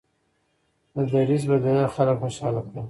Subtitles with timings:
[0.93, 2.79] د دریځ بدلېدل خلک خوشحاله کړل.